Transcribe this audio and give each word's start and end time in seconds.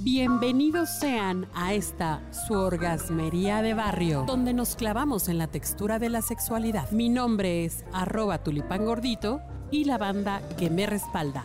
Bienvenidos 0.00 0.90
sean 0.90 1.48
a 1.54 1.72
esta 1.72 2.22
su 2.30 2.52
orgasmería 2.52 3.62
de 3.62 3.72
barrio, 3.72 4.24
donde 4.26 4.52
nos 4.52 4.76
clavamos 4.76 5.28
en 5.28 5.38
la 5.38 5.46
textura 5.46 5.98
de 5.98 6.10
la 6.10 6.20
sexualidad. 6.20 6.90
Mi 6.90 7.08
nombre 7.08 7.64
es 7.64 7.84
arroba 7.92 8.42
tulipán 8.42 8.84
gordito 8.84 9.40
y 9.70 9.84
la 9.84 9.96
banda 9.96 10.42
que 10.58 10.68
me 10.68 10.86
respalda. 10.86 11.44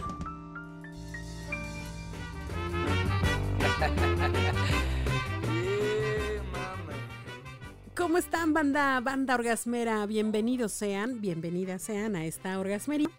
¿Cómo 7.95 8.17
están, 8.17 8.53
banda, 8.53 8.99
banda 8.99 9.35
orgasmera? 9.35 10.05
Bienvenidos 10.05 10.73
sean, 10.73 11.21
bienvenidas 11.21 11.81
sean 11.81 12.17
a 12.17 12.25
esta 12.25 12.59
orgasmería. 12.59 13.09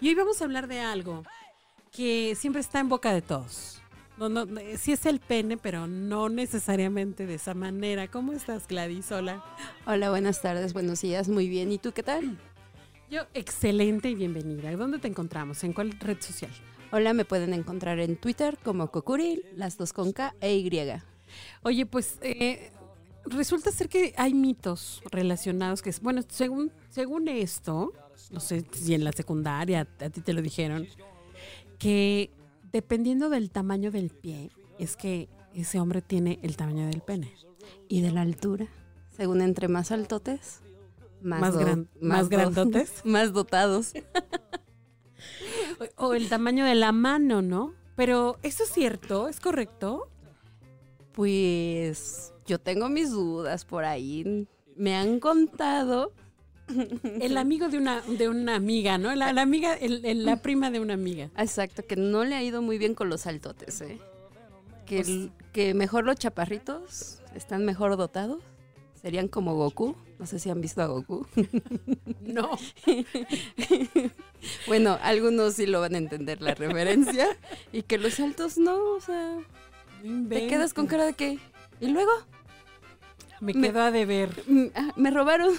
Y 0.00 0.08
hoy 0.08 0.14
vamos 0.14 0.42
a 0.42 0.44
hablar 0.44 0.68
de 0.68 0.80
algo 0.80 1.22
que 1.90 2.34
siempre 2.36 2.60
está 2.60 2.80
en 2.80 2.88
boca 2.88 3.12
de 3.12 3.22
todos. 3.22 3.81
No, 4.18 4.28
no, 4.28 4.46
sí 4.76 4.92
es 4.92 5.06
el 5.06 5.20
pene, 5.20 5.56
pero 5.56 5.86
no 5.86 6.28
necesariamente 6.28 7.26
de 7.26 7.34
esa 7.34 7.54
manera. 7.54 8.08
¿Cómo 8.08 8.32
estás, 8.32 8.68
Gladys? 8.68 9.10
Hola. 9.10 9.42
Hola, 9.86 10.10
buenas 10.10 10.42
tardes, 10.42 10.74
buenos 10.74 11.00
días, 11.00 11.28
muy 11.28 11.48
bien. 11.48 11.72
¿Y 11.72 11.78
tú 11.78 11.92
qué 11.92 12.02
tal? 12.02 12.38
Yo, 13.10 13.22
excelente 13.34 14.10
y 14.10 14.14
bienvenida. 14.14 14.70
¿Dónde 14.76 14.98
te 14.98 15.08
encontramos? 15.08 15.64
¿En 15.64 15.72
cuál 15.72 15.92
red 15.98 16.20
social? 16.20 16.50
Hola, 16.92 17.14
me 17.14 17.24
pueden 17.24 17.54
encontrar 17.54 17.98
en 18.00 18.16
Twitter 18.16 18.58
como 18.62 18.90
Kokuri, 18.90 19.42
las 19.56 19.78
dos 19.78 19.92
con 19.92 20.12
K 20.12 20.34
e 20.40 20.56
Y. 20.56 20.70
Oye, 21.62 21.86
pues 21.86 22.18
eh, 22.20 22.70
resulta 23.24 23.72
ser 23.72 23.88
que 23.88 24.14
hay 24.16 24.34
mitos 24.34 25.02
relacionados 25.10 25.80
que, 25.80 25.92
bueno, 26.02 26.22
según, 26.28 26.70
según 26.90 27.28
esto, 27.28 27.92
no 28.30 28.40
sé 28.40 28.64
si 28.72 28.94
en 28.94 29.04
la 29.04 29.12
secundaria 29.12 29.88
a 30.00 30.10
ti 30.10 30.20
te 30.20 30.34
lo 30.34 30.42
dijeron, 30.42 30.86
que 31.78 32.30
dependiendo 32.72 33.28
del 33.30 33.50
tamaño 33.50 33.90
del 33.90 34.10
pie, 34.10 34.50
es 34.78 34.96
que 34.96 35.28
ese 35.54 35.78
hombre 35.80 36.02
tiene 36.02 36.38
el 36.42 36.56
tamaño 36.56 36.86
del 36.86 37.00
pene. 37.02 37.34
¿Y 37.88 38.00
de 38.00 38.10
la 38.10 38.22
altura? 38.22 38.66
Según 39.10 39.40
entre 39.42 39.68
más 39.68 39.92
altotes, 39.92 40.60
más, 41.22 41.40
Más, 41.40 41.56
gran- 41.56 41.88
más 42.00 42.22
do- 42.24 42.28
grandotes. 42.30 42.92
más 43.04 43.32
dotados. 43.32 43.92
O, 45.98 46.06
o 46.08 46.14
el 46.14 46.28
tamaño 46.28 46.64
de 46.64 46.74
la 46.74 46.90
mano, 46.92 47.42
¿no? 47.42 47.74
Pero, 47.94 48.38
¿eso 48.42 48.64
es 48.64 48.70
cierto? 48.70 49.28
¿Es 49.28 49.38
correcto? 49.38 50.08
Pues 51.12 52.32
yo 52.46 52.58
tengo 52.58 52.88
mis 52.88 53.10
dudas 53.10 53.64
por 53.64 53.84
ahí. 53.84 54.48
Me 54.76 54.96
han 54.96 55.20
contado. 55.20 56.12
El 57.20 57.36
amigo 57.36 57.68
de 57.68 57.78
una, 57.78 58.00
de 58.02 58.28
una 58.28 58.54
amiga, 58.54 58.96
¿no? 58.98 59.14
La, 59.14 59.32
la 59.32 59.42
amiga, 59.42 59.74
el- 59.74 60.04
el- 60.04 60.24
la 60.24 60.36
prima 60.36 60.70
de 60.70 60.80
una 60.80 60.94
amiga. 60.94 61.30
Exacto, 61.36 61.84
que 61.86 61.96
no 61.96 62.24
le 62.24 62.34
ha 62.34 62.42
ido 62.42 62.62
muy 62.62 62.78
bien 62.78 62.94
con 62.94 63.08
los 63.10 63.26
altotes, 63.26 63.80
¿eh? 63.82 63.98
Que, 64.86 64.96
Pues- 64.96 65.08
el- 65.08 65.32
que 65.52 65.74
mejor 65.74 66.04
los 66.04 66.16
chaparritos 66.16 67.20
están 67.34 67.64
mejor 67.64 67.96
dotados. 67.96 68.42
Serían 69.00 69.26
como 69.26 69.54
Goku. 69.56 69.96
No 70.20 70.26
sé 70.26 70.38
si 70.38 70.48
han 70.48 70.60
visto 70.60 70.80
a 70.82 70.86
Goku. 70.86 71.26
No. 72.20 72.50
bueno, 74.66 74.98
algunos 75.02 75.54
sí 75.54 75.66
lo 75.66 75.80
van 75.80 75.94
a 75.94 75.98
entender 75.98 76.40
la 76.40 76.54
referencia. 76.54 77.26
y 77.72 77.82
que 77.82 77.98
los 77.98 78.18
altos 78.20 78.58
no, 78.58 78.76
o 78.94 79.00
sea, 79.00 79.38
te 80.28 80.46
quedas 80.46 80.72
con 80.74 80.86
cara 80.86 81.04
de 81.04 81.14
que. 81.14 81.38
¿Y 81.80 81.88
luego? 81.88 82.10
Me 83.40 83.54
me- 83.54 83.68
quedo 83.68 83.80
a 83.82 83.90
deber. 83.90 84.30
Mm, 84.46 84.66
ah, 84.74 84.92
me 84.96 85.10
robaron. 85.10 85.52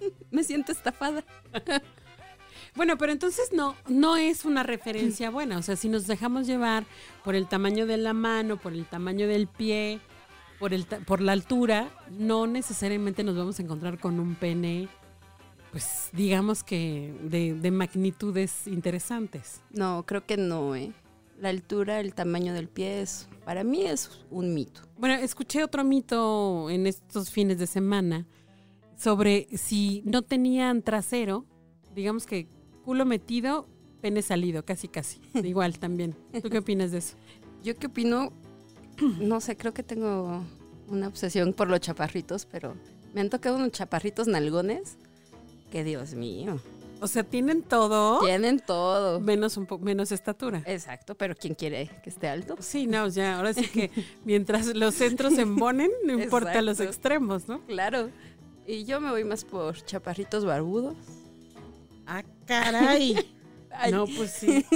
me 0.30 0.44
siento 0.44 0.72
estafada. 0.72 1.24
Bueno, 2.74 2.98
pero 2.98 3.10
entonces 3.10 3.52
no, 3.54 3.74
no 3.88 4.16
es 4.18 4.44
una 4.44 4.62
referencia 4.62 5.30
buena. 5.30 5.56
O 5.56 5.62
sea, 5.62 5.76
si 5.76 5.88
nos 5.88 6.06
dejamos 6.06 6.46
llevar 6.46 6.84
por 7.24 7.34
el 7.34 7.48
tamaño 7.48 7.86
de 7.86 7.96
la 7.96 8.12
mano, 8.12 8.58
por 8.58 8.74
el 8.74 8.84
tamaño 8.84 9.26
del 9.26 9.46
pie, 9.46 9.98
por, 10.58 10.74
el 10.74 10.84
por 10.84 11.22
la 11.22 11.32
altura, 11.32 11.88
no 12.10 12.46
necesariamente 12.46 13.24
nos 13.24 13.34
vamos 13.34 13.58
a 13.58 13.62
encontrar 13.62 13.98
con 13.98 14.20
un 14.20 14.34
pene, 14.34 14.88
pues 15.72 16.10
digamos 16.12 16.62
que 16.62 17.14
de, 17.22 17.54
de 17.54 17.70
magnitudes 17.70 18.66
interesantes. 18.66 19.62
No, 19.70 20.04
creo 20.06 20.26
que 20.26 20.36
no, 20.36 20.76
¿eh? 20.76 20.92
La 21.40 21.48
altura, 21.50 22.00
el 22.00 22.14
tamaño 22.14 22.52
del 22.52 22.68
pie 22.68 23.00
es, 23.00 23.28
para 23.44 23.64
mí 23.64 23.86
es 23.86 24.10
un 24.30 24.52
mito. 24.52 24.82
Bueno, 24.98 25.14
escuché 25.14 25.64
otro 25.64 25.82
mito 25.82 26.68
en 26.68 26.86
estos 26.86 27.30
fines 27.30 27.58
de 27.58 27.66
semana 27.66 28.26
sobre 28.96 29.46
si 29.56 30.02
no 30.04 30.22
tenían 30.22 30.82
trasero, 30.82 31.44
digamos 31.94 32.26
que 32.26 32.48
culo 32.84 33.04
metido, 33.04 33.68
pene 34.00 34.22
salido, 34.22 34.64
casi 34.64 34.88
casi. 34.88 35.20
Igual 35.34 35.78
también. 35.78 36.14
¿Tú 36.42 36.48
qué 36.50 36.58
opinas 36.58 36.92
de 36.92 36.98
eso? 36.98 37.16
Yo 37.62 37.76
qué 37.76 37.88
opino, 37.88 38.32
no 39.20 39.40
sé, 39.40 39.56
creo 39.56 39.74
que 39.74 39.82
tengo 39.82 40.42
una 40.88 41.08
obsesión 41.08 41.52
por 41.52 41.68
los 41.68 41.80
chaparritos, 41.80 42.46
pero 42.46 42.74
me 43.12 43.20
han 43.20 43.30
tocado 43.30 43.56
unos 43.56 43.72
chaparritos 43.72 44.28
nalgones 44.28 44.96
que 45.70 45.82
Dios 45.82 46.14
mío, 46.14 46.60
O 47.00 47.08
sea, 47.08 47.24
tienen 47.24 47.62
todo 47.62 48.20
tienen 48.20 48.60
todo. 48.60 49.18
menos 49.20 49.56
un 49.56 49.66
poco 49.66 49.84
menos 49.84 50.12
estatura. 50.12 50.62
Exacto, 50.64 51.16
pero 51.16 51.34
¿quién 51.34 51.54
quiere 51.54 51.90
que 52.04 52.10
esté 52.10 52.28
alto? 52.28 52.56
Sí, 52.60 52.86
no, 52.86 53.08
ya, 53.08 53.36
ahora 53.36 53.52
sí 53.52 53.66
que 53.66 53.90
mientras 54.24 54.74
los 54.76 54.94
centros 54.94 55.34
se 55.34 55.42
embonen, 55.42 55.90
no 56.06 56.12
importa 56.22 56.62
los 56.62 56.78
extremos, 56.78 57.48
¿no? 57.48 57.60
Claro. 57.66 58.10
Y 58.66 58.84
yo 58.84 59.00
me 59.00 59.10
voy 59.10 59.24
más 59.24 59.44
por 59.44 59.76
chaparritos 59.84 60.44
barbudos. 60.44 60.96
Ah, 62.06 62.22
caray. 62.46 63.16
Ay. 63.70 63.92
No, 63.92 64.06
pues 64.06 64.32
sí. 64.32 64.64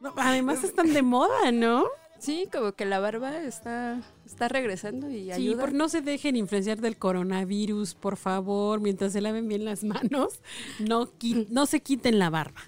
No, 0.00 0.14
además 0.16 0.62
están 0.62 0.92
de 0.94 1.02
moda, 1.02 1.50
¿no? 1.50 1.84
Sí, 2.20 2.48
como 2.52 2.70
que 2.70 2.84
la 2.84 3.00
barba 3.00 3.38
está, 3.42 4.00
está 4.24 4.46
regresando 4.46 5.10
y 5.10 5.24
Sí, 5.24 5.32
ayuda. 5.32 5.60
por 5.60 5.72
no 5.72 5.88
se 5.88 6.02
dejen 6.02 6.36
influenciar 6.36 6.80
del 6.80 6.96
coronavirus, 6.96 7.96
por 7.96 8.16
favor, 8.16 8.80
mientras 8.80 9.12
se 9.12 9.20
laven 9.20 9.48
bien 9.48 9.64
las 9.64 9.82
manos, 9.82 10.40
no, 10.78 11.10
no 11.50 11.66
se 11.66 11.80
quiten 11.80 12.20
la 12.20 12.30
barba. 12.30 12.60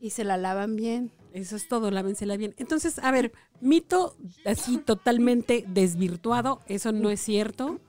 Y 0.00 0.10
se 0.10 0.24
la 0.24 0.38
lavan 0.38 0.76
bien. 0.76 1.12
Eso 1.34 1.56
es 1.56 1.68
todo, 1.68 1.90
lávensela 1.90 2.38
bien. 2.38 2.54
Entonces, 2.56 2.98
a 3.00 3.10
ver, 3.10 3.32
mito 3.60 4.16
así 4.46 4.78
totalmente 4.78 5.66
desvirtuado, 5.68 6.62
eso 6.68 6.92
no 6.92 7.10
es 7.10 7.20
cierto. 7.20 7.80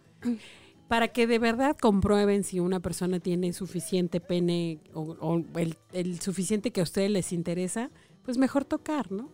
Para 0.89 1.07
que 1.07 1.25
de 1.27 1.39
verdad 1.39 1.77
comprueben 1.79 2.43
si 2.43 2.59
una 2.59 2.81
persona 2.81 3.19
tiene 3.21 3.53
suficiente 3.53 4.19
pene 4.19 4.79
o, 4.93 5.15
o 5.21 5.37
el, 5.57 5.77
el 5.93 6.19
suficiente 6.19 6.71
que 6.71 6.81
a 6.81 6.83
ustedes 6.83 7.09
les 7.11 7.31
interesa, 7.31 7.91
pues 8.23 8.37
mejor 8.37 8.65
tocar, 8.65 9.11
¿no? 9.11 9.29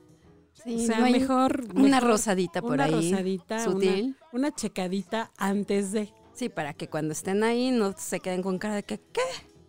Sí, 0.64 0.76
o 0.76 0.80
sea, 0.80 1.00
no 1.00 1.10
mejor, 1.10 1.66
Una 1.74 1.84
mejor 1.98 2.04
rosadita 2.10 2.62
por 2.62 2.74
una 2.74 2.84
ahí. 2.86 2.92
rosadita, 2.92 3.64
Sutil. 3.64 4.16
Una, 4.32 4.48
una 4.48 4.52
checadita 4.56 5.32
antes 5.38 5.92
de. 5.92 6.14
Sí, 6.34 6.50
para 6.50 6.74
que 6.74 6.90
cuando 6.90 7.14
estén 7.14 7.44
ahí 7.44 7.72
no 7.72 7.94
se 7.98 8.20
queden 8.20 8.42
con 8.44 8.58
cara 8.58 8.76
de 8.76 8.84
que, 8.84 9.00
¿qué? 9.12 9.22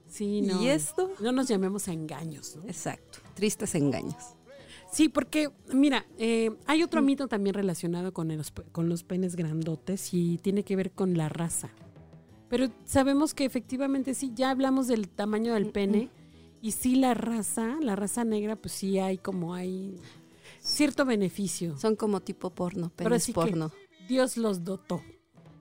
Sí, 0.08 0.42
no. 0.42 0.62
¿Y 0.62 0.68
esto? 0.68 1.12
No 1.20 1.32
nos 1.32 1.48
llamemos 1.48 1.88
a 1.88 1.92
engaños, 1.92 2.56
¿no? 2.56 2.62
Exacto, 2.64 3.18
tristes 3.34 3.74
engaños. 3.74 4.16
Sí, 4.96 5.10
porque, 5.10 5.50
mira, 5.74 6.06
eh, 6.16 6.50
hay 6.66 6.82
otro 6.82 7.02
mito 7.02 7.28
también 7.28 7.52
relacionado 7.52 8.14
con 8.14 8.34
los, 8.34 8.50
pe- 8.50 8.62
con 8.72 8.88
los 8.88 9.04
penes 9.04 9.36
grandotes 9.36 10.14
y 10.14 10.38
tiene 10.38 10.62
que 10.62 10.74
ver 10.74 10.90
con 10.92 11.18
la 11.18 11.28
raza. 11.28 11.68
Pero 12.48 12.68
sabemos 12.86 13.34
que 13.34 13.44
efectivamente 13.44 14.14
sí, 14.14 14.32
ya 14.34 14.48
hablamos 14.50 14.86
del 14.88 15.10
tamaño 15.10 15.52
del 15.52 15.66
pene 15.70 16.08
y 16.62 16.70
sí 16.72 16.96
la 16.96 17.12
raza, 17.12 17.76
la 17.82 17.94
raza 17.94 18.24
negra, 18.24 18.56
pues 18.56 18.72
sí 18.72 18.98
hay 18.98 19.18
como 19.18 19.52
hay 19.54 19.96
cierto 20.60 21.04
beneficio. 21.04 21.76
Son 21.76 21.94
como 21.94 22.20
tipo 22.20 22.48
porno, 22.48 22.90
Pero 22.96 23.10
penes 23.10 23.24
sí 23.24 23.32
porno. 23.34 23.72
Dios 24.08 24.38
los 24.38 24.64
dotó. 24.64 25.02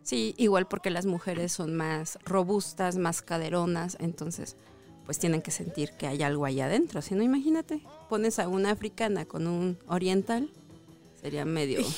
Sí, 0.02 0.34
igual 0.38 0.66
porque 0.70 0.92
las 0.92 1.06
mujeres 1.08 1.52
son 1.52 1.76
más 1.76 2.20
robustas, 2.24 2.96
más 2.98 3.22
caderonas, 3.22 3.98
entonces 4.00 4.56
pues 5.06 5.20
tienen 5.20 5.42
que 5.42 5.52
sentir 5.52 5.92
que 5.92 6.08
hay 6.08 6.22
algo 6.24 6.46
ahí 6.46 6.60
adentro. 6.62 7.02
Si 7.02 7.16
no, 7.16 7.24
imagínate, 7.24 7.82
pones 8.10 8.40
a 8.40 8.48
una 8.48 8.72
africana 8.72 9.26
con 9.26 9.48
un 9.48 9.78
oriental, 9.88 10.50
sería 11.22 11.46
medio... 11.46 11.80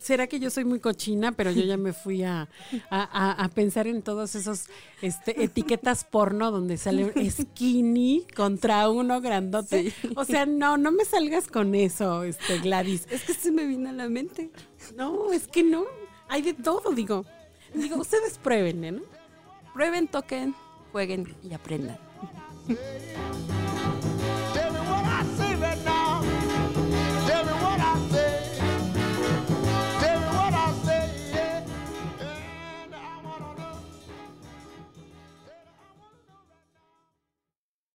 Será 0.00 0.26
que 0.28 0.40
yo 0.40 0.48
soy 0.48 0.64
muy 0.64 0.80
cochina, 0.80 1.32
pero 1.32 1.50
yo 1.50 1.60
ya 1.62 1.76
me 1.76 1.92
fui 1.92 2.22
a, 2.22 2.48
a- 2.88 3.32
a- 3.44 3.48
pensar 3.50 3.86
en 3.86 4.00
todos 4.00 4.34
esos 4.34 4.64
este, 5.02 5.44
etiquetas 5.44 6.04
porno 6.04 6.50
donde 6.50 6.78
sale 6.78 7.12
skinny 7.30 8.26
contra 8.34 8.88
uno 8.88 9.20
grandote. 9.20 9.92
O 10.16 10.24
sea, 10.24 10.46
no, 10.46 10.78
no 10.78 10.90
me 10.90 11.04
salgas 11.04 11.48
con 11.48 11.74
eso, 11.74 12.22
este 12.24 12.60
Gladys. 12.60 13.06
Es 13.10 13.24
que 13.24 13.34
se 13.34 13.52
me 13.52 13.66
vino 13.66 13.90
a 13.90 13.92
la 13.92 14.08
mente. 14.08 14.50
No, 14.96 15.32
es 15.34 15.46
que 15.46 15.62
no. 15.62 15.84
Hay 16.30 16.40
de 16.40 16.54
todo, 16.54 16.92
digo. 16.92 17.26
Digo, 17.74 17.96
ustedes 17.96 18.38
prueben, 18.38 18.80
¿no? 18.80 19.02
Prueben, 19.74 20.08
toquen, 20.08 20.54
jueguen 20.92 21.36
y 21.42 21.52
aprendan. 21.52 21.98
Yeah. 22.70 23.19